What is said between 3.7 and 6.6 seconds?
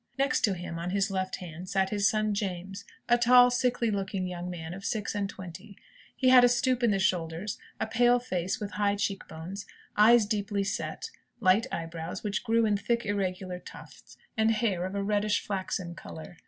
looking young man, of six and twenty. He had a